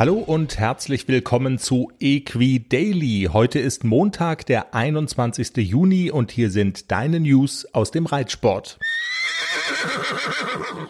Hallo 0.00 0.14
und 0.14 0.58
herzlich 0.58 1.08
willkommen 1.08 1.58
zu 1.58 1.92
Equi 2.00 2.66
Daily. 2.66 3.28
Heute 3.30 3.58
ist 3.58 3.84
Montag, 3.84 4.46
der 4.46 4.74
21. 4.74 5.58
Juni 5.58 6.10
und 6.10 6.30
hier 6.30 6.50
sind 6.50 6.90
deine 6.90 7.20
News 7.20 7.66
aus 7.74 7.90
dem 7.90 8.06
Reitsport. 8.06 8.78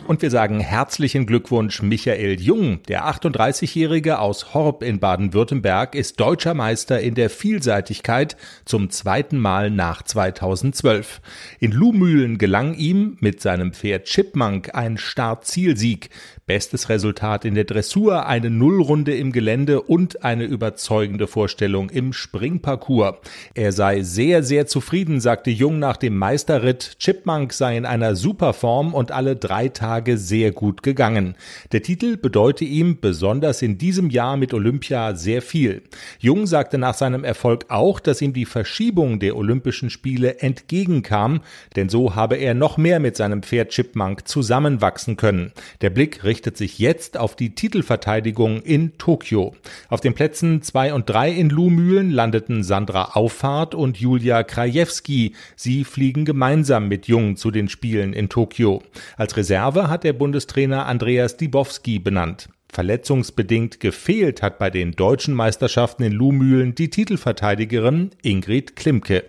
Und 0.07 0.23
wir 0.23 0.31
sagen 0.31 0.59
herzlichen 0.59 1.25
Glückwunsch 1.25 1.83
Michael 1.83 2.41
Jung. 2.41 2.83
Der 2.89 3.05
38-Jährige 3.07 4.19
aus 4.19 4.55
Horb 4.55 4.83
in 4.83 4.99
Baden-Württemberg 4.99 5.95
ist 5.95 6.19
deutscher 6.19 6.55
Meister 6.55 7.01
in 7.01 7.15
der 7.15 7.31
Vielseitigkeit 7.31 8.37
zum 8.65 8.91
zweiten 8.91 9.39
Mal 9.39 9.71
nach 9.71 10.03
2012. 10.03 11.21
In 11.61 11.71
Luhmühlen 11.71 12.39
gelang 12.39 12.75
ihm 12.75 13.19
mit 13.21 13.41
seinem 13.41 13.73
Pferd 13.73 14.07
Chipmunk 14.07 14.75
ein 14.75 14.99
Start-Zielsieg. 14.99 16.11
Bestes 16.47 16.89
Resultat 16.89 17.45
in 17.45 17.55
der 17.55 17.63
Dressur, 17.63 18.27
eine 18.27 18.51
Nullrunde 18.51 19.15
im 19.15 19.31
Gelände 19.31 19.83
und 19.83 20.25
eine 20.25 20.43
überzeugende 20.43 21.29
Vorstellung 21.29 21.91
im 21.91 22.13
Springparcours. 22.13 23.19
Er 23.55 23.71
sei 23.71 24.03
sehr, 24.03 24.43
sehr 24.43 24.67
zufrieden, 24.67 25.21
sagte 25.21 25.51
Jung 25.51 25.79
nach 25.79 25.97
dem 25.97 26.17
Meisterritt. 26.17 26.97
Chipmunk 26.99 27.53
sei 27.53 27.77
in 27.77 27.87
einer 27.87 28.17
super 28.17 28.53
Form 28.53 28.80
und 28.89 29.13
alle 29.13 29.37
drei 29.37 29.69
Tage 29.69 30.19
sehr 30.19 30.51
gut 30.51 30.83
gegangen. 30.83 31.37
Der 31.73 31.83
Titel 31.83 32.17
bedeute 32.17 32.65
ihm 32.65 33.01
besonders 33.01 33.63
in 33.63 33.79
diesem 33.79 34.11
Jahr 34.11 34.37
mit 34.37 34.55
Olympia 34.55 35.15
sehr 35.15 35.43
viel. 35.43 35.83
Jung 36.19 36.47
sagte 36.47 36.79
nach 36.79 36.95
seinem 36.95 37.23
Erfolg 37.23 37.67
auch, 37.69 38.01
dass 38.01 38.23
ihm 38.23 38.33
die 38.33 38.47
Verschiebung 38.47 39.21
der 39.21 39.37
Olympischen 39.37 39.91
Spiele 39.91 40.39
entgegenkam, 40.41 41.41
denn 41.77 41.89
so 41.89 42.15
habe 42.15 42.37
er 42.37 42.55
noch 42.55 42.79
mehr 42.79 43.01
mit 43.01 43.17
seinem 43.17 43.43
Pferd 43.43 43.71
Chipmunk 43.71 44.27
zusammenwachsen 44.27 45.17
können. 45.17 45.53
Der 45.81 45.91
Blick 45.91 46.25
richtet 46.25 46.57
sich 46.57 46.79
jetzt 46.79 47.17
auf 47.17 47.37
die 47.37 47.55
Titelverteidigung 47.55 48.63
in 48.63 48.97
Tokio. 48.99 49.55
Auf 49.89 50.01
den 50.01 50.15
Plätzen 50.15 50.63
zwei 50.63 50.95
und 50.95 51.09
drei 51.09 51.31
in 51.31 51.51
Luhmühlen 51.51 52.11
landeten 52.11 52.63
Sandra 52.63 53.11
Auffahrt 53.15 53.75
und 53.75 53.99
Julia 53.99 54.43
Krajewski. 54.43 55.35
Sie 55.57 55.85
fliegen 55.85 56.25
gemeinsam 56.25 56.89
mit 56.89 57.07
Jung 57.07 57.37
zu 57.37 57.51
den 57.51 57.69
Spielen 57.69 58.13
in 58.13 58.29
Tokio. 58.29 58.70
Als 59.17 59.37
Reserve 59.37 59.89
hat 59.89 60.05
der 60.05 60.13
Bundestrainer 60.13 60.87
Andreas 60.87 61.37
Dibowski 61.37 61.99
benannt. 61.99 62.49
Verletzungsbedingt 62.73 63.81
gefehlt 63.81 64.43
hat 64.43 64.59
bei 64.59 64.71
den 64.71 64.93
deutschen 64.93 65.35
Meisterschaften 65.35 66.05
in 66.05 66.13
Luhmühlen 66.13 66.75
die 66.75 66.89
Titelverteidigerin 66.89 68.11
Ingrid 68.23 68.77
Klimke. 68.77 69.25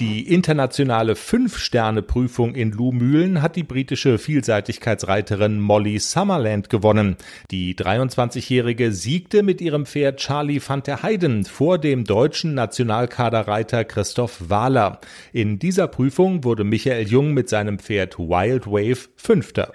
Die 0.00 0.32
internationale 0.32 1.14
Fünf-Sterne-Prüfung 1.16 2.54
in 2.54 2.72
Luhmühlen 2.72 3.42
hat 3.42 3.56
die 3.56 3.62
britische 3.62 4.18
Vielseitigkeitsreiterin 4.18 5.60
Molly 5.60 5.98
Summerland 5.98 6.68
gewonnen. 6.68 7.16
Die 7.50 7.74
23-Jährige 7.74 8.92
siegte 8.92 9.42
mit 9.42 9.60
ihrem 9.60 9.86
Pferd 9.86 10.18
Charlie 10.18 10.60
van 10.66 10.82
der 10.82 11.02
Heiden 11.02 11.44
vor 11.44 11.78
dem 11.78 12.04
deutschen 12.04 12.54
Nationalkaderreiter 12.54 13.84
Christoph 13.84 14.50
Wahler. 14.50 15.00
In 15.32 15.58
dieser 15.58 15.88
Prüfung 15.88 16.44
wurde 16.44 16.64
Michael 16.64 17.06
Jung 17.06 17.32
mit 17.32 17.48
seinem 17.48 17.78
Pferd 17.78 18.18
Wild 18.18 18.66
Wave 18.66 19.08
Fünfter. 19.16 19.72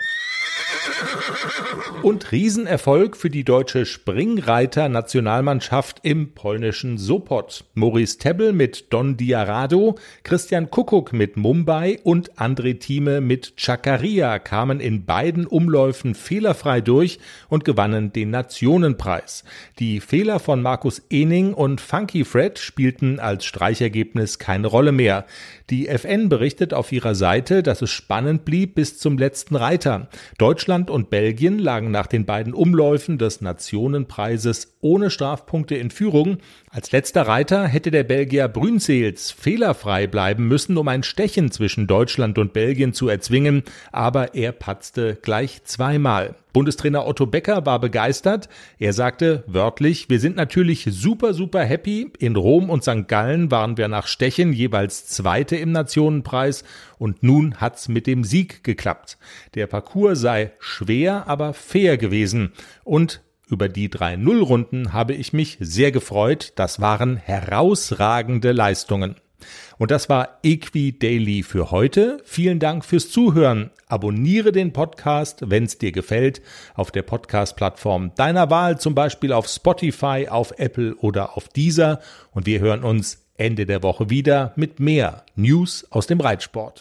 Und 2.02 2.31
Riesenerfolg 2.31 3.17
für 3.17 3.30
die 3.30 3.44
deutsche 3.44 3.86
Springreiter-Nationalmannschaft 3.86 5.99
im 6.04 6.33
polnischen 6.33 6.98
Sopot. 6.98 7.65
Maurice 7.73 8.17
Tebbel 8.17 8.54
mit 8.54 8.93
Don 8.93 9.17
Diarado, 9.17 9.95
Christian 10.23 10.71
Kuckuck 10.71 11.11
mit 11.11 11.36
Mumbai 11.36 11.99
und 12.04 12.36
André 12.36 12.80
Thieme 12.80 13.20
mit 13.21 13.58
Chakaria 13.58 14.39
kamen 14.39 14.80
in 14.80 15.05
beiden 15.05 15.45
Umläufen 15.45 16.15
fehlerfrei 16.15 16.80
durch 16.82 17.20
und 17.49 17.66
gewannen 17.66 18.14
den 18.14 18.30
Nationenpreis. 18.30 19.43
Die 19.80 19.99
Fehler 19.99 20.39
von 20.39 20.61
Markus 20.61 21.02
Ening 21.10 21.54
und 21.54 21.81
Funky 21.81 22.23
Fred 22.23 22.60
spielten 22.60 23.20
als 23.20 23.43
Streichergebnis 23.45 24.39
keine 24.39 24.67
Rolle 24.67 24.93
mehr. 24.93 25.26
Die 25.70 25.87
FN 25.87 26.30
berichtet 26.30 26.73
auf 26.73 26.92
ihrer 26.92 27.14
Seite, 27.14 27.61
dass 27.61 27.81
es 27.81 27.92
spannend 27.92 28.45
blieb 28.45 28.76
bis 28.76 28.98
zum 28.98 29.17
letzten 29.17 29.55
Reiter. 29.55 30.08
Und 30.89 31.10
Belgien 31.10 31.60
lagen 31.60 31.92
nach 31.92 32.08
den 32.08 32.26
beiden 32.26 32.54
Umläufen 32.54 33.17
des 33.17 33.42
Nationenpreises 33.42 34.76
ohne 34.82 35.10
Strafpunkte 35.10 35.76
in 35.76 35.92
Führung. 35.92 36.38
Als 36.70 36.92
letzter 36.92 37.23
Reiter 37.23 37.67
hätte 37.67 37.92
der 37.92 38.04
Belgier 38.04 38.48
Brünseels 38.48 39.32
fehlerfrei 39.32 40.08
bleiben 40.08 40.48
müssen, 40.48 40.78
um 40.78 40.88
ein 40.88 41.04
Stechen 41.04 41.52
zwischen 41.52 41.88
Deutschland 41.88 42.38
und 42.38 42.54
Belgien 42.54 42.94
zu 42.94 43.08
erzwingen, 43.08 43.64
aber 43.92 44.36
er 44.36 44.52
patzte 44.52 45.17
gleich 45.22 45.64
zweimal. 45.64 46.36
Bundestrainer 46.54 47.05
Otto 47.05 47.26
Becker 47.26 47.65
war 47.65 47.80
begeistert. 47.80 48.49
Er 48.80 48.93
sagte 48.93 49.43
wörtlich, 49.48 50.10
wir 50.10 50.20
sind 50.20 50.36
natürlich 50.36 50.87
super, 50.89 51.33
super 51.33 51.64
happy. 51.64 52.11
In 52.17 52.36
Rom 52.36 52.70
und 52.70 52.83
St. 52.83 53.08
Gallen 53.08 53.52
waren 53.52 53.77
wir 53.77 53.87
nach 53.87 54.08
Stechen 54.08 54.54
jeweils 54.54 55.05
Zweite 55.08 55.55
im 55.55 55.71
Nationenpreis 55.71 56.64
und 56.98 57.23
nun 57.23 57.55
hat's 57.55 57.87
mit 57.87 58.08
dem 58.08 58.23
Sieg 58.23 58.64
geklappt. 58.64 59.17
Der 59.55 59.67
Parcours 59.67 60.20
sei 60.20 60.52
schwer, 60.60 61.27
aber 61.27 61.54
fair 61.54 61.98
gewesen 61.98 62.54
und 62.83 63.21
über 63.49 63.67
die 63.67 63.89
drei 63.89 64.16
Nullrunden 64.16 64.93
habe 64.93 65.14
ich 65.14 65.33
mich 65.33 65.58
sehr 65.60 65.92
gefreut. 65.92 66.54
Das 66.55 66.80
waren 66.80 67.17
herausragende 67.17 68.52
Leistungen. 68.52 69.16
Und 69.77 69.92
das 69.92 70.10
war 70.10 70.39
Equi 70.44 70.98
Daily 70.98 71.44
für 71.44 71.72
heute. 71.72 72.22
Vielen 72.26 72.60
Dank 72.60 72.86
fürs 72.86 73.10
Zuhören. 73.10 73.72
Abonniere 73.88 74.52
den 74.52 74.73
Podcast, 74.73 75.50
wenn 75.50 75.64
es 75.64 75.77
dir 75.77 75.92
gefällt, 75.92 76.42
auf 76.76 76.92
der 76.92 77.04
Podcast-Plattform 77.04 78.11
deiner 78.16 78.49
Wahl, 78.49 78.80
zum 78.80 78.95
Beispiel 78.95 79.33
auf 79.33 79.48
Spotify, 79.48 80.28
auf 80.30 80.54
Apple 80.58 80.95
oder 80.95 81.38
auf 81.38 81.49
Deezer. 81.49 81.99
Und 82.32 82.45
wir 82.45 82.60
hören 82.60 82.83
uns 82.83 83.26
Ende 83.39 83.66
der 83.66 83.82
Woche 83.83 84.10
wieder 84.10 84.52
mit 84.58 84.80
mehr 84.80 85.23
News 85.36 85.88
aus 85.89 86.08
dem 86.08 86.20
Reitsport. 86.20 86.78